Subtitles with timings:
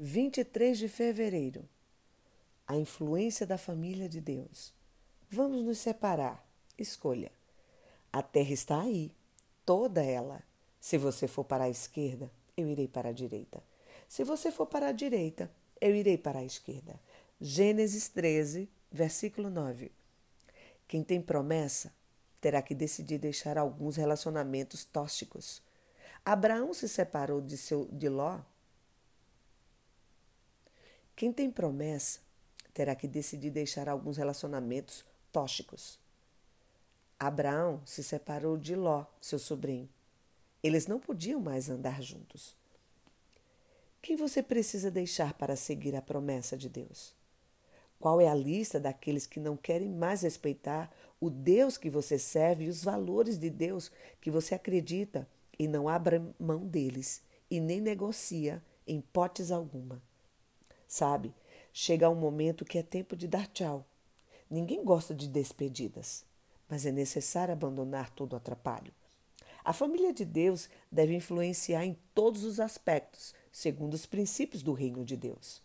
[0.00, 1.68] 23 de fevereiro.
[2.68, 4.72] A influência da família de Deus.
[5.28, 6.46] Vamos nos separar.
[6.78, 7.32] Escolha.
[8.12, 9.10] A terra está aí,
[9.66, 10.40] toda ela.
[10.80, 13.60] Se você for para a esquerda, eu irei para a direita.
[14.08, 15.50] Se você for para a direita,
[15.80, 17.00] eu irei para a esquerda.
[17.40, 19.90] Gênesis 13, versículo 9.
[20.86, 21.92] Quem tem promessa
[22.40, 25.60] terá que decidir deixar alguns relacionamentos tóxicos.
[26.24, 28.38] Abraão se separou de, seu, de Ló
[31.18, 32.20] quem tem promessa
[32.72, 35.98] terá que decidir deixar alguns relacionamentos tóxicos.
[37.18, 39.88] Abraão se separou de Ló, seu sobrinho.
[40.62, 42.54] Eles não podiam mais andar juntos.
[44.00, 47.12] Quem você precisa deixar para seguir a promessa de Deus?
[47.98, 50.88] Qual é a lista daqueles que não querem mais respeitar
[51.20, 53.90] o Deus que você serve e os valores de Deus
[54.20, 55.28] que você acredita
[55.58, 60.00] e não abre mão deles e nem negocia em hipótese alguma?
[60.88, 61.34] Sabe,
[61.70, 63.84] chega um momento que é tempo de dar tchau.
[64.50, 66.24] Ninguém gosta de despedidas,
[66.66, 68.92] mas é necessário abandonar todo o atrapalho.
[69.62, 75.04] A família de Deus deve influenciar em todos os aspectos, segundo os princípios do reino
[75.04, 75.60] de Deus.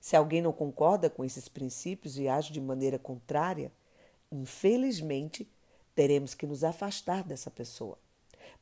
[0.00, 3.70] Se alguém não concorda com esses princípios e age de maneira contrária,
[4.32, 5.46] infelizmente
[5.94, 7.98] teremos que nos afastar dessa pessoa.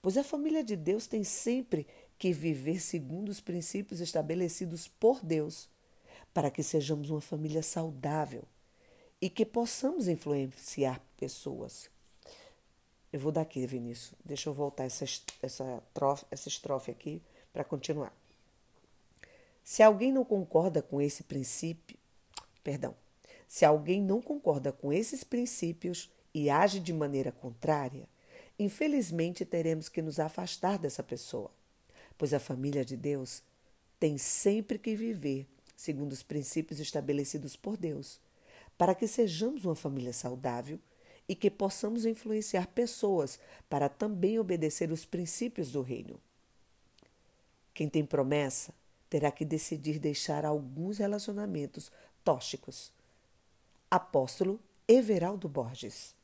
[0.01, 1.87] Pois a família de Deus tem sempre
[2.19, 5.69] que viver segundo os princípios estabelecidos por Deus,
[6.35, 8.45] para que sejamos uma família saudável
[9.21, 11.91] e que possamos influenciar pessoas.
[13.13, 14.15] Eu vou daqui, Vinícius.
[14.25, 15.05] Deixa eu voltar essa,
[15.43, 17.23] essa, trofe, essa estrofe aqui
[17.53, 18.15] para continuar.
[19.65, 21.97] Se alguém não concorda com esse princípio,
[22.63, 22.95] perdão,
[23.47, 28.07] se alguém não concorda com esses princípios e age de maneira contrária,
[28.59, 31.51] infelizmente teremos que nos afastar dessa pessoa
[32.19, 33.43] pois a família de Deus
[34.01, 38.21] tem sempre que viver segundo os princípios estabelecidos por Deus,
[38.77, 40.81] para que sejamos uma família saudável
[41.29, 46.21] e que possamos influenciar pessoas para também obedecer os princípios do reino.
[47.73, 48.75] Quem tem promessa
[49.09, 51.93] terá que decidir deixar alguns relacionamentos
[52.25, 52.91] tóxicos.
[53.89, 56.18] Apóstolo Everaldo Borges